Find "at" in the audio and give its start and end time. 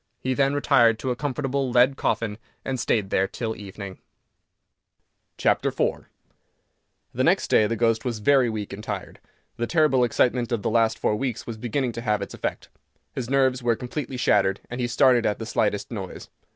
15.27-15.37